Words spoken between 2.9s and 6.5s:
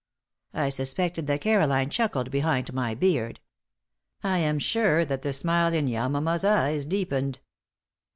beard. I am sure that the smile in Yamama's